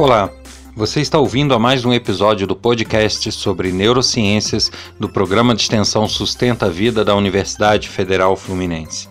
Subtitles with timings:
[0.00, 0.30] Olá,
[0.74, 6.08] você está ouvindo a mais um episódio do podcast sobre neurociências do programa de extensão
[6.08, 9.10] Sustenta a Vida da Universidade Federal Fluminense.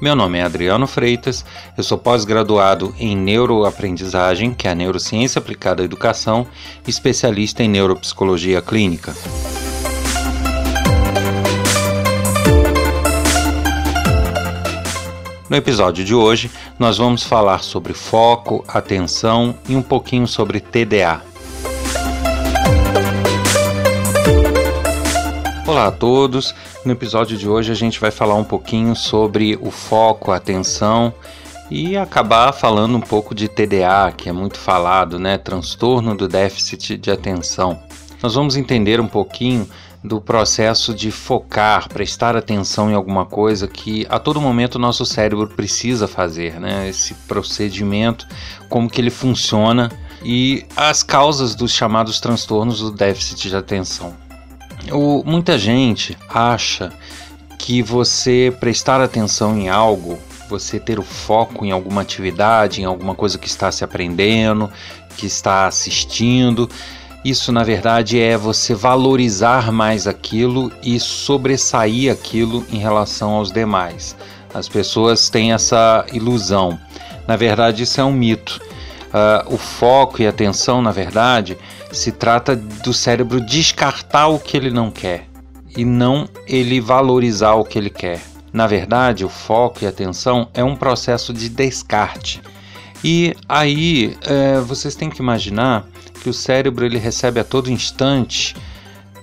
[0.00, 1.44] Meu nome é Adriano Freitas,
[1.76, 6.46] eu sou pós-graduado em neuroaprendizagem, que é a neurociência aplicada à educação,
[6.86, 9.14] e especialista em neuropsicologia clínica.
[15.50, 21.22] No episódio de hoje, nós vamos falar sobre foco, atenção e um pouquinho sobre TDA.
[25.66, 26.54] Olá a todos!
[26.84, 31.12] No episódio de hoje a gente vai falar um pouquinho sobre o foco, a atenção
[31.68, 35.36] e acabar falando um pouco de TDA, que é muito falado, né?
[35.36, 37.82] Transtorno do déficit de atenção.
[38.22, 39.68] Nós vamos entender um pouquinho
[40.02, 45.04] do processo de focar, prestar atenção em alguma coisa que a todo momento o nosso
[45.04, 46.88] cérebro precisa fazer, né?
[46.88, 48.26] Esse procedimento,
[48.68, 49.90] como que ele funciona
[50.24, 54.14] e as causas dos chamados transtornos do déficit de atenção.
[54.90, 56.90] O, muita gente acha
[57.58, 63.14] que você prestar atenção em algo, você ter o foco em alguma atividade, em alguma
[63.14, 64.70] coisa que está se aprendendo,
[65.16, 66.68] que está assistindo,
[67.24, 74.16] isso, na verdade, é você valorizar mais aquilo e sobressair aquilo em relação aos demais.
[74.54, 76.78] As pessoas têm essa ilusão.
[77.26, 78.60] Na verdade, isso é um mito.
[79.08, 81.58] Uh, o foco e a atenção, na verdade,
[81.92, 85.26] se trata do cérebro descartar o que ele não quer
[85.76, 88.20] e não ele valorizar o que ele quer.
[88.52, 92.40] Na verdade, o foco e a atenção é um processo de descarte.
[93.02, 95.86] E aí é, vocês têm que imaginar
[96.20, 98.54] que o cérebro ele recebe a todo instante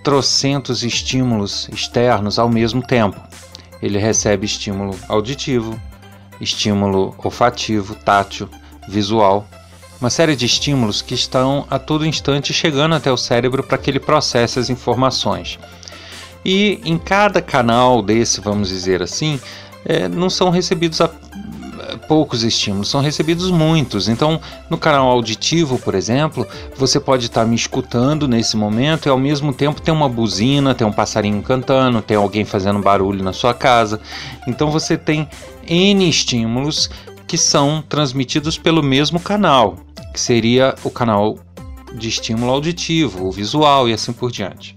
[0.03, 3.19] trocentos estímulos externos ao mesmo tempo.
[3.81, 5.79] Ele recebe estímulo auditivo,
[6.41, 8.49] estímulo olfativo, tátil,
[8.87, 9.47] visual,
[9.99, 13.89] uma série de estímulos que estão a todo instante chegando até o cérebro para que
[13.89, 15.59] ele processe as informações.
[16.45, 19.39] E em cada canal desse, vamos dizer assim,
[19.83, 21.09] é, não são recebidos a,
[22.07, 24.07] poucos estímulos, são recebidos muitos.
[24.07, 29.17] Então, no canal auditivo, por exemplo, você pode estar me escutando nesse momento e ao
[29.17, 33.53] mesmo tempo tem uma buzina, tem um passarinho cantando, tem alguém fazendo barulho na sua
[33.53, 33.99] casa.
[34.47, 35.27] Então você tem
[35.67, 36.89] N estímulos
[37.27, 39.77] que são transmitidos pelo mesmo canal,
[40.13, 41.37] que seria o canal
[41.93, 44.73] de estímulo auditivo, o visual e assim por diante.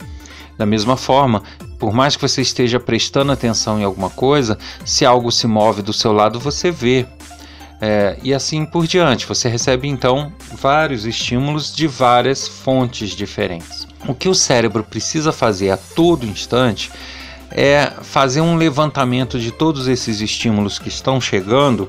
[0.59, 1.43] Da mesma forma,
[1.79, 5.93] por mais que você esteja prestando atenção em alguma coisa, se algo se move do
[5.93, 7.07] seu lado, você vê.
[7.81, 9.27] É, e assim por diante.
[9.27, 13.89] Você recebe então vários estímulos de várias fontes diferentes.
[14.07, 16.91] O que o cérebro precisa fazer a todo instante
[17.51, 21.89] é fazer um levantamento de todos esses estímulos que estão chegando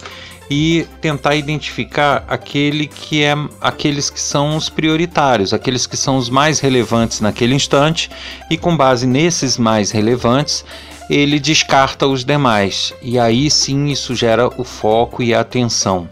[0.50, 6.30] e tentar identificar aquele que é aqueles que são os prioritários, aqueles que são os
[6.30, 8.10] mais relevantes naquele instante
[8.50, 10.66] e com base nesses mais relevantes,
[11.10, 12.94] ele descarta os demais.
[13.02, 16.08] E aí sim isso gera o foco e a atenção.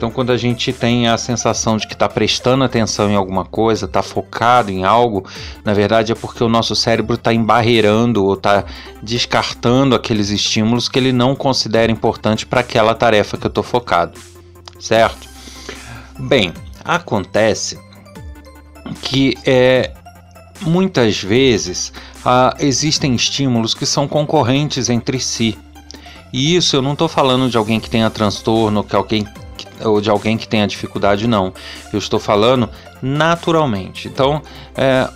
[0.00, 3.84] Então, quando a gente tem a sensação de que está prestando atenção em alguma coisa,
[3.84, 5.26] está focado em algo,
[5.62, 8.64] na verdade é porque o nosso cérebro está embarreirando ou está
[9.02, 14.18] descartando aqueles estímulos que ele não considera importante para aquela tarefa que eu estou focado,
[14.78, 15.28] certo?
[16.18, 17.78] Bem, acontece
[19.02, 19.92] que é,
[20.62, 21.92] muitas vezes
[22.24, 25.58] ah, existem estímulos que são concorrentes entre si.
[26.32, 29.26] E isso eu não estou falando de alguém que tenha transtorno, que alguém
[29.84, 31.52] ou de alguém que tenha dificuldade, não.
[31.92, 32.68] Eu estou falando
[33.02, 34.08] naturalmente.
[34.08, 34.42] Então,
[34.76, 35.08] é,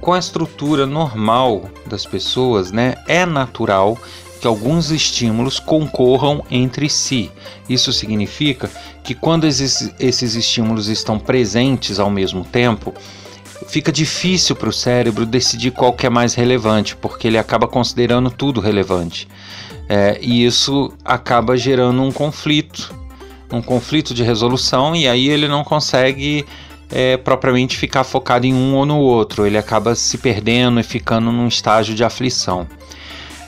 [0.00, 3.98] com a estrutura normal das pessoas, né, é natural
[4.40, 7.30] que alguns estímulos concorram entre si.
[7.68, 8.70] Isso significa
[9.04, 12.94] que quando esses, esses estímulos estão presentes ao mesmo tempo,
[13.66, 18.30] fica difícil para o cérebro decidir qual que é mais relevante, porque ele acaba considerando
[18.30, 19.28] tudo relevante.
[19.88, 23.00] É, e isso acaba gerando um conflito
[23.52, 26.44] um conflito de resolução e aí ele não consegue
[26.90, 31.30] é, propriamente ficar focado em um ou no outro, ele acaba se perdendo e ficando
[31.30, 32.66] num estágio de aflição.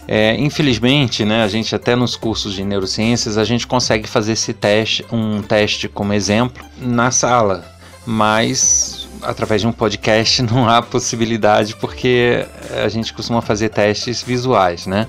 [0.07, 4.53] É, infelizmente, né, a gente até nos cursos de neurociências a gente consegue fazer esse
[4.53, 7.65] teste, um teste como exemplo na sala,
[8.05, 12.47] mas através de um podcast não há possibilidade porque
[12.83, 15.07] a gente costuma fazer testes visuais, né?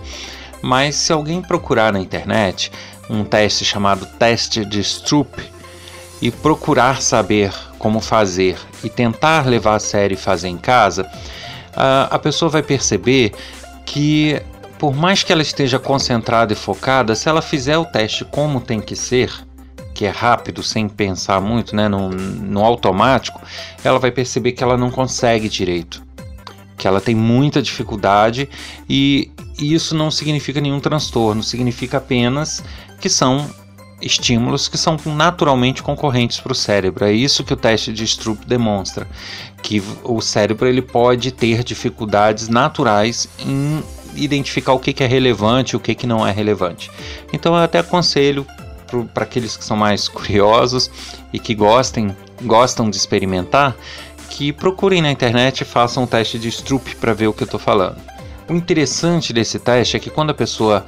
[0.62, 2.72] Mas se alguém procurar na internet,
[3.10, 5.44] um teste chamado teste de Stroop
[6.22, 11.06] e procurar saber como fazer e tentar levar a sério e fazer em casa,
[12.10, 13.34] a pessoa vai perceber
[13.86, 14.42] que
[14.80, 18.82] por mais que ela esteja concentrada e focada, se ela fizer o teste como tem
[18.82, 19.32] que ser,
[19.94, 23.42] que é rápido, sem pensar muito, né, no, no automático,
[23.84, 26.04] ela vai perceber que ela não consegue direito,
[26.78, 28.50] que ela tem muita dificuldade
[28.90, 32.64] e isso não significa nenhum transtorno, significa apenas
[33.00, 33.48] que são
[34.02, 37.06] estímulos que são naturalmente concorrentes para o cérebro.
[37.06, 39.08] É isso que o teste de Stroop demonstra,
[39.62, 43.82] que o cérebro ele pode ter dificuldades naturais em
[44.16, 46.92] identificar o que, que é relevante e o que, que não é relevante.
[47.32, 48.46] Então eu até aconselho
[49.14, 50.90] para aqueles que são mais curiosos
[51.32, 53.76] e que gostem, gostam de experimentar,
[54.30, 57.46] que procurem na internet e façam um teste de Stroop para ver o que eu
[57.46, 57.98] estou falando.
[58.50, 60.86] O interessante desse teste é que quando a pessoa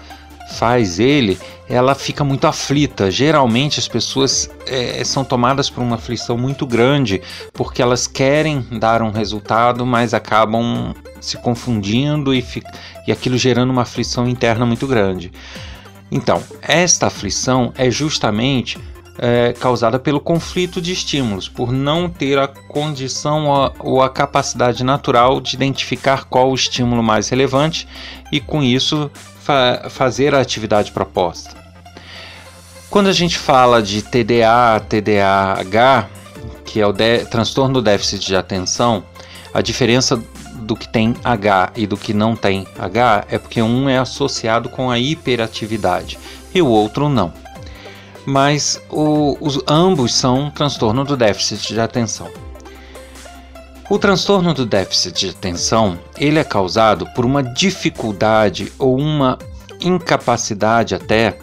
[0.57, 3.09] faz ele, ela fica muito aflita.
[3.09, 7.21] Geralmente as pessoas é, são tomadas por uma aflição muito grande
[7.53, 12.45] porque elas querem dar um resultado, mas acabam se confundindo e,
[13.07, 15.31] e aquilo gerando uma aflição interna muito grande.
[16.15, 18.79] Então, esta aflição é justamente
[19.17, 25.41] é, causada pelo conflito de estímulos, por não ter a condição ou a capacidade natural
[25.41, 27.85] de identificar qual o estímulo mais relevante
[28.31, 31.53] e, com isso, fa fazer a atividade proposta.
[32.89, 36.07] Quando a gente fala de TDA, TDAH,
[36.63, 36.93] que é o
[37.29, 39.03] transtorno do déficit de atenção,
[39.53, 40.23] a diferença
[40.65, 44.67] do que tem H e do que não tem H é porque um é associado
[44.67, 46.17] com a hiperatividade
[46.53, 47.31] e o outro não.
[48.25, 52.27] Mas o, os, ambos são transtorno do déficit de atenção.
[53.87, 59.37] O transtorno do déficit de atenção, ele é causado por uma dificuldade ou uma
[59.79, 61.37] incapacidade até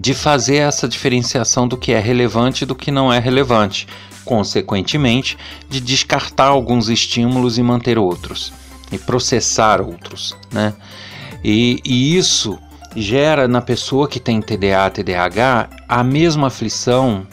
[0.00, 3.86] de fazer essa diferenciação do que é relevante e do que não é relevante,
[4.26, 5.38] consequentemente,
[5.70, 8.52] de descartar alguns estímulos e manter outros,
[8.92, 10.74] e processar outros, né?
[11.42, 12.58] E, e isso
[12.94, 17.26] gera na pessoa que tem TDA, TDAH, a mesma aflição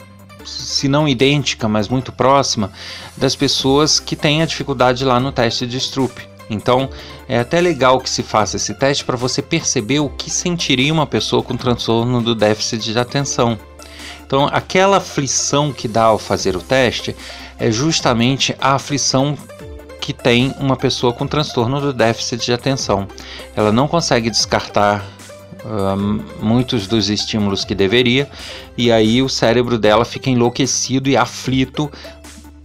[0.44, 2.70] se não idêntica, mas muito próxima,
[3.16, 6.12] das pessoas que têm a dificuldade lá no teste de Stroop.
[6.50, 6.90] Então,
[7.26, 11.06] é até legal que se faça esse teste para você perceber o que sentiria uma
[11.06, 13.58] pessoa com transtorno do déficit de atenção.
[14.26, 17.14] Então, aquela aflição que dá ao fazer o teste
[17.58, 19.36] é justamente a aflição
[20.00, 23.08] que tem uma pessoa com transtorno do déficit de atenção.
[23.56, 25.04] Ela não consegue descartar
[26.40, 28.28] muitos dos estímulos que deveria,
[28.76, 31.90] e aí o cérebro dela fica enlouquecido e aflito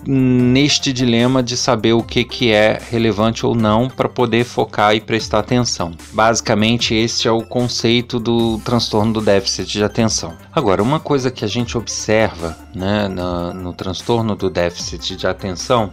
[0.06, 5.02] neste dilema de saber o que, que é relevante ou não para poder focar e
[5.02, 5.92] prestar atenção.
[6.14, 10.34] Basicamente, este é o conceito do transtorno do déficit de atenção.
[10.54, 15.92] Agora, uma coisa que a gente observa né, no, no transtorno do déficit de atenção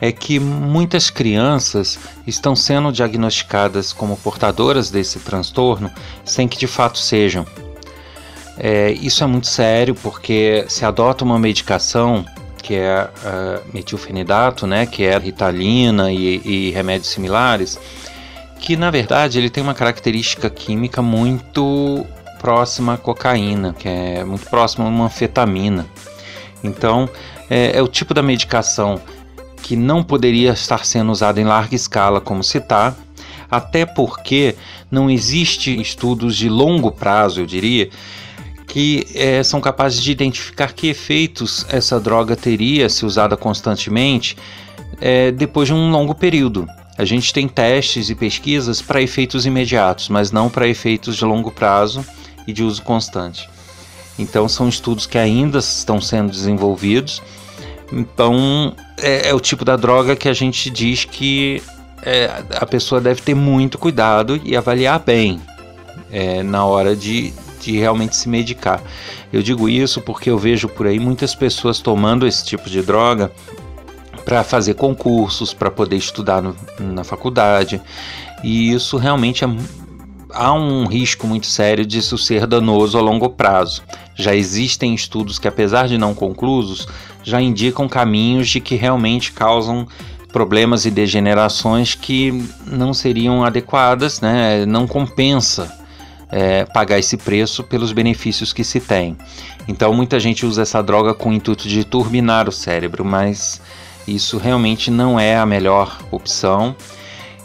[0.00, 5.90] é que muitas crianças estão sendo diagnosticadas como portadoras desse transtorno
[6.24, 7.46] sem que de fato sejam.
[8.58, 12.24] É, isso é muito sério porque se adota uma medicação
[12.66, 17.78] que é uh, metilfenidato, né, que é ritalina e, e remédios similares,
[18.58, 22.04] que na verdade ele tem uma característica química muito
[22.40, 25.86] próxima à cocaína, que é muito próxima a uma anfetamina.
[26.64, 27.08] Então,
[27.48, 29.00] é, é o tipo da medicação
[29.62, 32.96] que não poderia estar sendo usado em larga escala, como citar,
[33.48, 34.56] até porque
[34.90, 37.90] não existe estudos de longo prazo, eu diria,
[38.76, 44.36] que é, são capazes de identificar que efeitos essa droga teria se usada constantemente
[45.00, 46.68] é, depois de um longo período.
[46.98, 51.50] A gente tem testes e pesquisas para efeitos imediatos, mas não para efeitos de longo
[51.50, 52.04] prazo
[52.46, 53.48] e de uso constante.
[54.18, 57.22] Então, são estudos que ainda estão sendo desenvolvidos
[57.90, 61.62] então, é, é, o tipo da droga que a gente diz que
[62.02, 65.40] é, a pessoa deve ter muito cuidado e avaliar bem
[66.10, 67.32] é, na hora de,
[67.66, 68.80] de realmente se medicar.
[69.32, 73.32] Eu digo isso porque eu vejo por aí muitas pessoas tomando esse tipo de droga
[74.24, 77.80] para fazer concursos, para poder estudar no, na faculdade,
[78.42, 79.48] e isso realmente é,
[80.32, 83.82] há um risco muito sério de isso ser danoso a longo prazo.
[84.14, 86.88] Já existem estudos que, apesar de não conclusos,
[87.22, 89.86] já indicam caminhos de que realmente causam
[90.32, 92.32] problemas e degenerações que
[92.66, 94.66] não seriam adequadas, né?
[94.66, 95.85] não compensa
[96.30, 99.16] é, pagar esse preço pelos benefícios que se tem.
[99.68, 103.60] Então muita gente usa essa droga com o intuito de turbinar o cérebro, mas
[104.06, 106.74] isso realmente não é a melhor opção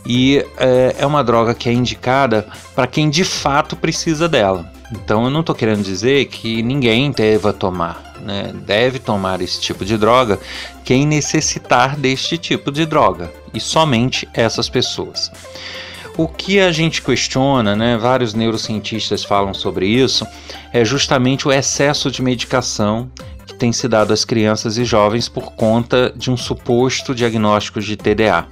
[0.05, 4.71] e é, é uma droga que é indicada para quem de fato precisa dela.
[4.91, 8.51] Então eu não estou querendo dizer que ninguém deva tomar, né?
[8.53, 10.39] deve tomar esse tipo de droga
[10.83, 15.31] quem necessitar deste tipo de droga e somente essas pessoas.
[16.21, 20.23] O que a gente questiona, né, vários neurocientistas falam sobre isso,
[20.71, 23.11] é justamente o excesso de medicação
[23.43, 27.97] que tem se dado às crianças e jovens por conta de um suposto diagnóstico de
[27.97, 28.45] TDA.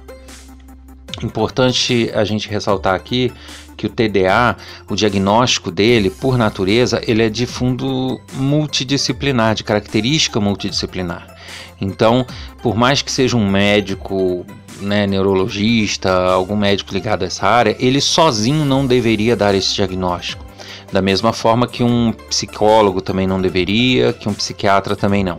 [1.22, 3.32] Importante a gente ressaltar aqui
[3.76, 4.56] que o TDA,
[4.88, 11.36] o diagnóstico dele, por natureza, ele é de fundo multidisciplinar, de característica multidisciplinar.
[11.80, 12.26] Então,
[12.64, 14.44] por mais que seja um médico,
[14.80, 20.44] né, neurologista, algum médico ligado a essa área, ele sozinho não deveria dar esse diagnóstico.
[20.92, 25.36] Da mesma forma que um psicólogo também não deveria, que um psiquiatra também não.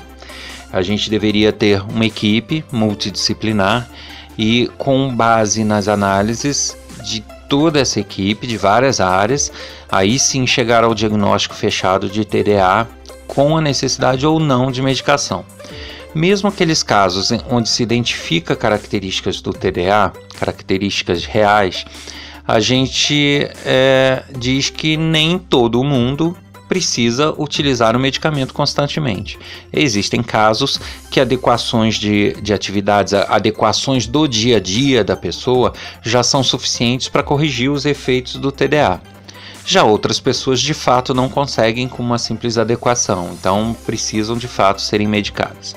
[0.72, 3.90] A gente deveria ter uma equipe multidisciplinar
[4.38, 9.52] e com base nas análises de toda essa equipe de várias áreas,
[9.92, 12.88] aí sim chegar ao diagnóstico fechado de TDA
[13.28, 15.44] com a necessidade ou não de medicação.
[16.14, 21.86] Mesmo aqueles casos onde se identifica características do TDA, características reais,
[22.46, 26.36] a gente é, diz que nem todo mundo
[26.68, 29.38] precisa utilizar o medicamento constantemente.
[29.72, 36.24] Existem casos que adequações de, de atividades, adequações do dia a dia da pessoa já
[36.24, 39.02] são suficientes para corrigir os efeitos do TDA.
[39.66, 44.82] Já outras pessoas de fato não conseguem com uma simples adequação, então precisam de fato
[44.82, 45.76] serem medicadas.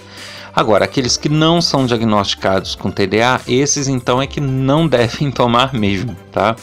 [0.55, 5.75] Agora, aqueles que não são diagnosticados com TDA, esses então é que não devem tomar
[5.75, 6.55] mesmo, tá?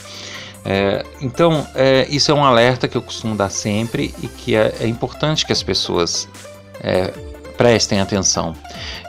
[0.64, 4.76] É, então, é, isso é um alerta que eu costumo dar sempre e que é,
[4.80, 6.30] é importante que as pessoas
[6.80, 7.12] é,
[7.58, 8.56] prestem atenção.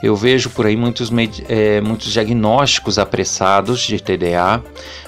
[0.03, 1.11] Eu vejo por aí muitos,
[1.49, 4.63] é, muitos diagnósticos apressados de TDA,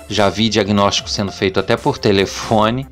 [0.09, 2.87] já vi diagnóstico sendo feito até por telefone,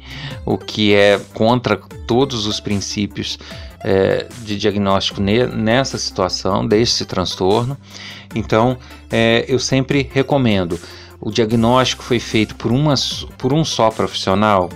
[0.45, 3.39] o que é contra todos os princípios
[3.85, 7.77] é, de diagnóstico nessa situação, desse transtorno.
[8.35, 8.79] Então,
[9.47, 10.79] eu sempre recomendo
[11.25, 12.95] o diagnóstico foi feito por, uma,
[13.39, 14.69] por um só profissional,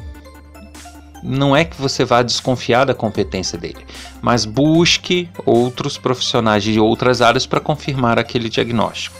[1.21, 3.85] não é que você vá desconfiar da competência dele,
[4.23, 9.17] mas busque outros profissionais de outras áreas para confirmar aquele diagnóstico.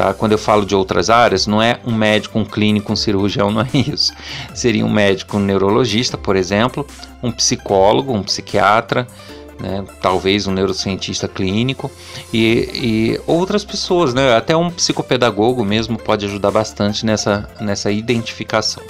[0.00, 0.14] Tá?
[0.14, 3.60] Quando eu falo de outras áreas, não é um médico, um clínico, um cirurgião, não
[3.60, 4.14] é isso.
[4.54, 6.86] Seria um médico um neurologista, por exemplo,
[7.22, 9.06] um psicólogo, um psiquiatra,
[9.60, 9.84] né?
[10.00, 11.90] talvez um neurocientista clínico
[12.32, 14.34] e, e, outras pessoas, né?
[14.34, 18.82] até um psicopedagogo mesmo pode ajudar bastante nessa, nessa identificação.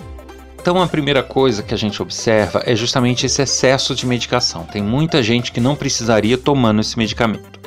[0.61, 4.65] Então, a primeira coisa que a gente observa é justamente esse excesso de medicação.
[4.65, 7.59] Tem muita gente que não precisaria tomando esse medicamento,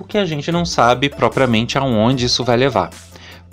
[0.00, 2.90] o que a gente não sabe propriamente aonde isso vai levar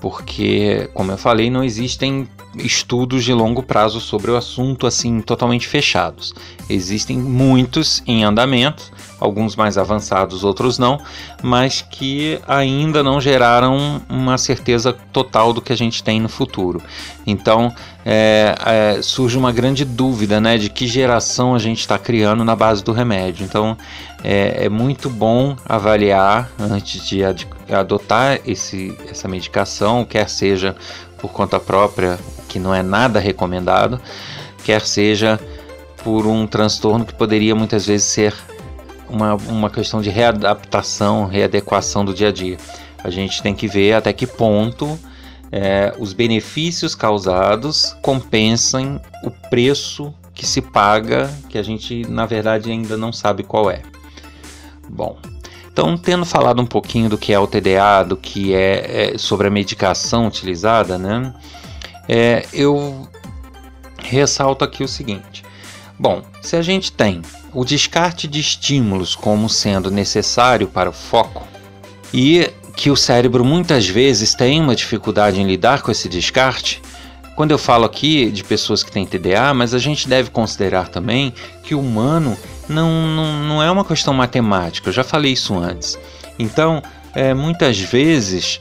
[0.06, 5.68] porque, como eu falei, não existem estudos de longo prazo sobre o assunto assim totalmente
[5.68, 6.34] fechados.
[6.70, 11.00] Existem muitos em andamento, alguns mais avançados, outros não,
[11.42, 16.82] mas que ainda não geraram uma certeza total do que a gente tem no futuro.
[17.26, 17.74] Então
[18.06, 22.56] é, é, surge uma grande dúvida né, de que geração a gente está criando na
[22.56, 23.44] base do remédio.
[23.44, 23.78] Então
[24.24, 27.22] é, é muito bom avaliar antes de
[27.74, 30.76] adotar esse, essa medicação, quer seja
[31.18, 32.20] por conta própria,
[32.56, 34.00] que não é nada recomendado,
[34.64, 35.38] quer seja
[36.02, 38.34] por um transtorno que poderia muitas vezes ser
[39.10, 42.58] uma, uma questão de readaptação, readequação do dia a dia.
[43.04, 44.98] A gente tem que ver até que ponto
[45.52, 52.72] é, os benefícios causados compensam o preço que se paga, que a gente na verdade
[52.72, 53.82] ainda não sabe qual é.
[54.88, 55.18] Bom,
[55.74, 59.48] então, tendo falado um pouquinho do que é o TDA, do que é, é sobre
[59.48, 61.34] a medicação utilizada, né?
[62.08, 63.08] É, eu
[63.98, 65.44] ressalto aqui o seguinte:
[66.00, 67.22] bom, se a gente tem
[67.54, 71.48] o descarte de estímulos como sendo necessário para o foco
[72.14, 76.82] e que o cérebro muitas vezes tem uma dificuldade em lidar com esse descarte,
[77.36, 81.34] quando eu falo aqui de pessoas que têm TDA, mas a gente deve considerar também
[81.64, 85.98] que o humano não, não, não é uma questão matemática, eu já falei isso antes.
[86.38, 86.82] Então,
[87.14, 88.60] é, muitas vezes,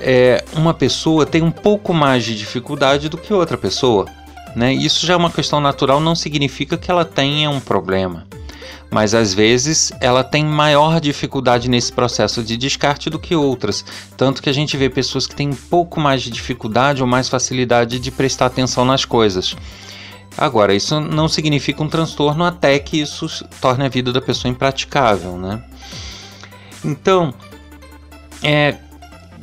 [0.00, 4.06] é, uma pessoa tem um pouco mais de dificuldade do que outra pessoa.
[4.54, 4.72] Né?
[4.72, 8.26] Isso já é uma questão natural, não significa que ela tenha um problema.
[8.90, 13.84] Mas às vezes ela tem maior dificuldade nesse processo de descarte do que outras.
[14.16, 17.28] Tanto que a gente vê pessoas que têm um pouco mais de dificuldade ou mais
[17.28, 19.54] facilidade de prestar atenção nas coisas.
[20.36, 23.28] Agora, isso não significa um transtorno até que isso
[23.60, 25.62] torne a vida da pessoa impraticável, né?
[26.84, 27.34] Então,
[28.42, 28.76] é,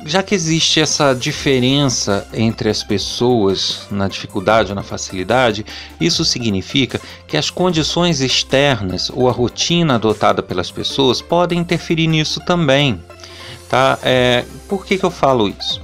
[0.04, 5.64] já que existe essa diferença entre as pessoas na dificuldade ou na facilidade,
[6.00, 12.40] isso significa que as condições externas ou a rotina adotada pelas pessoas podem interferir nisso
[12.40, 13.02] também.
[13.68, 13.98] Tá?
[14.02, 15.82] É, por que, que eu falo isso?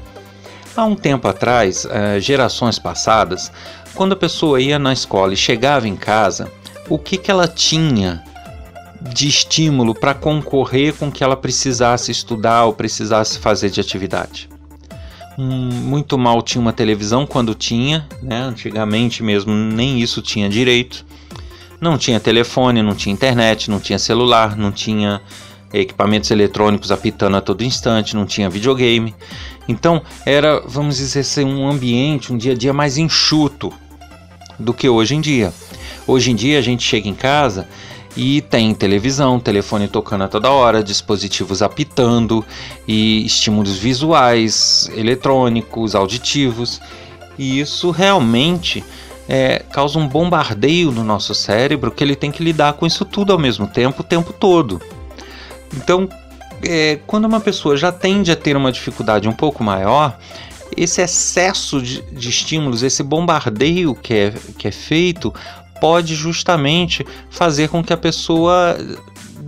[0.76, 3.52] Há um tempo atrás, uh, gerações passadas,
[3.95, 6.50] quando a pessoa ia na escola e chegava em casa,
[6.88, 8.25] o que, que ela tinha
[9.11, 14.49] de estímulo para concorrer com que ela precisasse estudar ou precisasse fazer de atividade?
[15.38, 18.42] Hum, muito mal tinha uma televisão quando tinha, né?
[18.42, 21.04] antigamente mesmo nem isso tinha direito.
[21.80, 25.21] Não tinha telefone, não tinha internet, não tinha celular, não tinha
[25.73, 29.14] equipamentos eletrônicos apitando a todo instante, não tinha videogame.
[29.66, 33.73] Então era, vamos dizer assim, um ambiente, um dia a dia mais enxuto
[34.59, 35.52] do que hoje em dia.
[36.06, 37.66] Hoje em dia a gente chega em casa
[38.16, 42.45] e tem televisão, telefone tocando a toda hora, dispositivos apitando
[42.87, 46.81] e estímulos visuais, eletrônicos, auditivos.
[47.38, 48.85] E isso realmente
[49.28, 53.33] é, causa um bombardeio no nosso cérebro que ele tem que lidar com isso tudo
[53.33, 54.81] ao mesmo tempo, o tempo todo.
[55.75, 56.07] Então,
[56.62, 60.19] é, quando uma pessoa já tende a ter uma dificuldade um pouco maior,
[60.76, 65.33] esse excesso de, de estímulos, esse bombardeio que é, que é feito,
[65.82, 68.78] pode justamente fazer com que a pessoa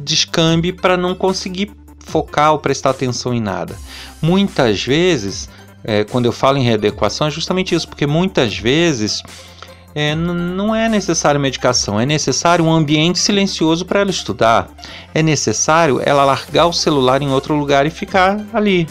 [0.02, 3.76] descambe para não conseguir focar ou prestar atenção em nada.
[4.20, 5.48] Muitas vezes,
[5.84, 9.22] é, quando eu falo em readequação, é justamente isso, porque muitas vezes
[9.94, 14.68] é, não é necessário medicação, é necessário um ambiente silencioso para ela estudar.
[15.14, 18.88] É necessário ela largar o celular em outro lugar e ficar ali.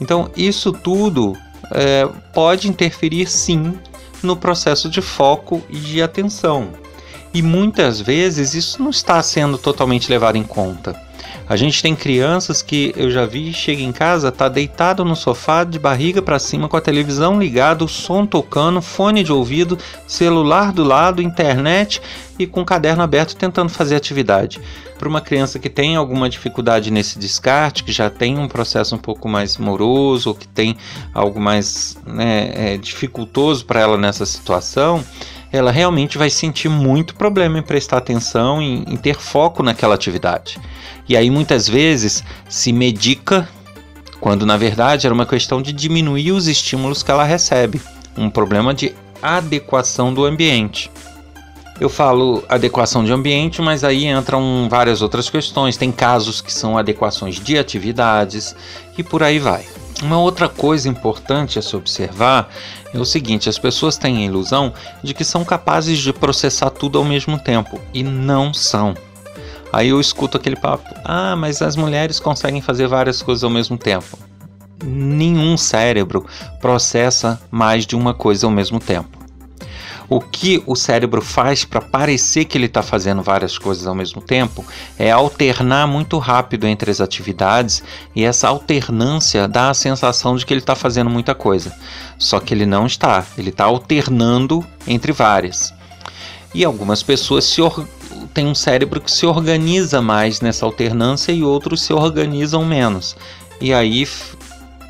[0.00, 1.36] Então, isso tudo
[1.72, 3.78] é, pode interferir sim
[4.22, 6.72] no processo de foco e de atenção.
[7.32, 11.09] E muitas vezes isso não está sendo totalmente levado em conta.
[11.48, 15.64] A gente tem crianças que eu já vi chega em casa, tá deitado no sofá
[15.64, 20.72] de barriga para cima com a televisão ligada, o som tocando, fone de ouvido, celular
[20.72, 22.00] do lado, internet
[22.38, 24.60] e com o caderno aberto tentando fazer atividade.
[24.98, 28.98] Para uma criança que tem alguma dificuldade nesse descarte, que já tem um processo um
[28.98, 30.76] pouco mais moroso, ou que tem
[31.12, 35.04] algo mais né, é, dificultoso para ela nessa situação,
[35.52, 40.58] ela realmente vai sentir muito problema em prestar atenção, em, em ter foco naquela atividade.
[41.08, 43.48] E aí muitas vezes se medica,
[44.20, 47.80] quando na verdade era uma questão de diminuir os estímulos que ela recebe,
[48.16, 50.90] um problema de adequação do ambiente.
[51.80, 55.78] Eu falo adequação de ambiente, mas aí entram várias outras questões.
[55.78, 58.54] Tem casos que são adequações de atividades
[58.98, 59.64] e por aí vai.
[60.02, 62.48] Uma outra coisa importante a se observar
[62.92, 66.98] é o seguinte: as pessoas têm a ilusão de que são capazes de processar tudo
[66.98, 68.94] ao mesmo tempo e não são.
[69.72, 73.76] Aí eu escuto aquele papo: ah, mas as mulheres conseguem fazer várias coisas ao mesmo
[73.76, 74.18] tempo.
[74.82, 76.24] Nenhum cérebro
[76.60, 79.19] processa mais de uma coisa ao mesmo tempo
[80.10, 84.20] o que o cérebro faz para parecer que ele está fazendo várias coisas ao mesmo
[84.20, 84.64] tempo
[84.98, 87.80] é alternar muito rápido entre as atividades
[88.14, 91.72] e essa alternância dá a sensação de que ele está fazendo muita coisa.
[92.18, 95.72] Só que ele não está, ele está alternando entre várias.
[96.52, 97.62] E algumas pessoas se
[98.34, 103.16] têm um cérebro que se organiza mais nessa alternância e outros se organizam menos.
[103.60, 104.08] E aí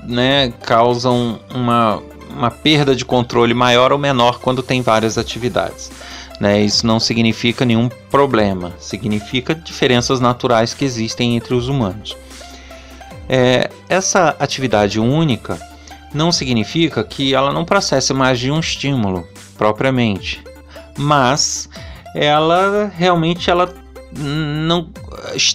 [0.05, 2.03] né, causam uma
[2.35, 5.91] uma perda de controle maior ou menor quando tem várias atividades.
[6.41, 6.61] Né?
[6.63, 12.17] Isso não significa nenhum problema, significa diferenças naturais que existem entre os humanos.
[13.29, 15.61] É, essa atividade única
[16.13, 20.43] não significa que ela não processe mais de um estímulo propriamente,
[20.99, 21.69] mas
[22.15, 23.73] ela realmente ela
[24.17, 24.91] não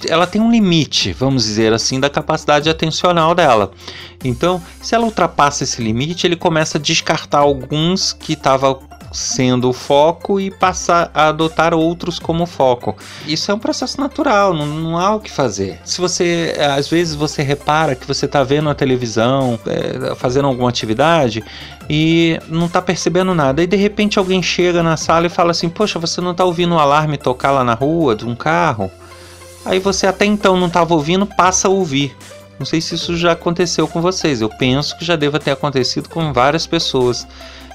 [0.08, 3.72] ela tem um limite, vamos dizer assim, da capacidade atencional dela.
[4.24, 8.80] Então, se ela ultrapassa esse limite, ele começa a descartar alguns que estavam
[9.16, 12.96] sendo o foco e passar a adotar outros como foco.
[13.26, 15.80] Isso é um processo natural, não, não há o que fazer.
[15.86, 20.70] Se você, às vezes, você repara que você está vendo a televisão, é, fazendo alguma
[20.70, 21.44] atividade
[21.90, 25.70] e não está percebendo nada, e de repente alguém chega na sala e fala assim:
[25.70, 28.92] Poxa, você não está ouvindo o alarme tocar lá na rua de um carro?
[29.66, 32.16] Aí você até então não estava ouvindo, passa a ouvir.
[32.60, 34.42] Não sei se isso já aconteceu com vocês.
[34.42, 37.28] Eu penso que já deva ter acontecido com várias pessoas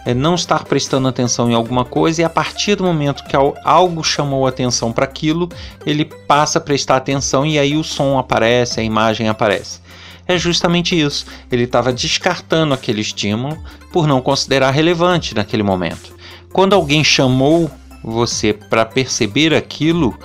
[0.04, 4.02] é não estar prestando atenção em alguma coisa e a partir do momento que algo
[4.02, 5.48] chamou atenção para aquilo,
[5.84, 9.80] ele passa a prestar atenção e aí o som aparece, a imagem aparece.
[10.26, 11.26] É justamente isso.
[11.50, 13.58] Ele estava descartando aquele estímulo
[13.92, 16.14] por não considerar relevante naquele momento.
[16.52, 17.70] Quando alguém chamou
[18.02, 20.16] você para perceber aquilo,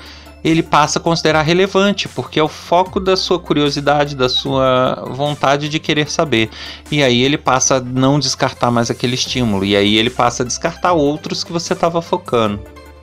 [0.46, 5.68] ele passa a considerar relevante, porque é o foco da sua curiosidade, da sua vontade
[5.68, 6.52] de querer saber.
[6.92, 10.46] E aí ele passa a não descartar mais aquele estímulo, e aí ele passa a
[10.46, 12.62] descartar outros que você estava focando.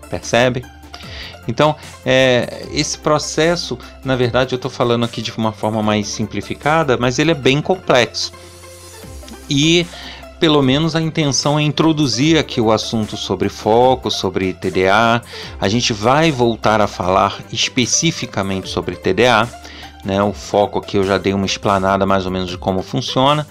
[0.08, 0.64] Percebe?
[1.48, 1.74] Então,
[2.06, 7.18] é, esse processo, na verdade, eu estou falando aqui de uma forma mais simplificada, mas
[7.18, 8.32] ele é bem complexo.
[9.50, 9.84] E
[10.42, 15.22] pelo menos a intenção é introduzir aqui o assunto sobre foco, sobre TDA.
[15.60, 19.48] A gente vai voltar a falar especificamente sobre TDA,
[20.04, 20.20] né?
[20.20, 23.46] O foco aqui eu já dei uma explanada mais ou menos de como funciona,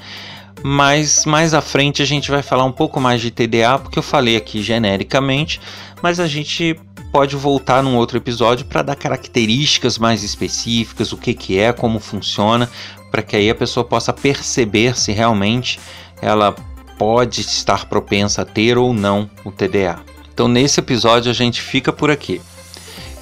[0.62, 4.04] mas mais à frente a gente vai falar um pouco mais de TDA, porque eu
[4.04, 5.62] falei aqui genericamente,
[6.02, 6.78] mas a gente
[7.10, 12.02] pode voltar num outro episódio para dar características mais específicas, o que, que é, como
[12.02, 12.70] funciona,
[13.10, 15.80] para que aí a pessoa possa perceber se realmente
[16.22, 16.54] ela
[17.02, 20.00] pode estar propensa a ter ou não o TDA.
[20.32, 22.40] Então, nesse episódio, a gente fica por aqui.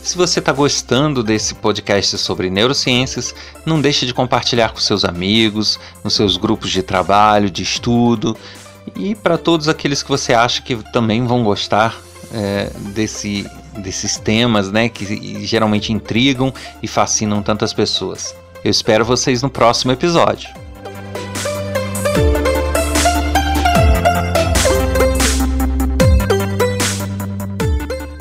[0.04, 3.34] Se você está gostando desse podcast sobre neurociências,
[3.65, 8.36] não deixe de compartilhar com seus amigos, nos seus grupos de trabalho, de estudo
[8.98, 11.98] e para todos aqueles que você acha que também vão gostar
[12.34, 18.36] é, desse, desses temas né, que geralmente intrigam e fascinam tantas pessoas.
[18.62, 20.50] Eu espero vocês no próximo episódio.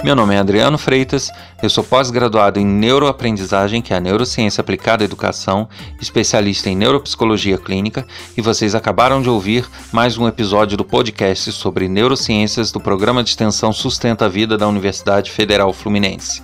[0.08, 1.30] Meu nome é Adriano Freitas,
[1.62, 5.68] eu sou pós-graduado em neuroaprendizagem, que é a neurociência aplicada à educação,
[6.00, 11.88] especialista em neuropsicologia clínica, e vocês acabaram de ouvir mais um episódio do podcast sobre
[11.88, 16.42] neurociências do programa de extensão Sustenta a Vida da Universidade Federal Fluminense.